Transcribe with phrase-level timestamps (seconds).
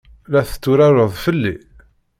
[0.31, 1.55] La tetturareḍ fell-i?